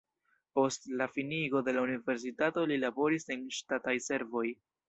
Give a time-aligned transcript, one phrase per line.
[0.59, 4.47] Post la finigo de la universitato li laboris en ŝtataj servoj.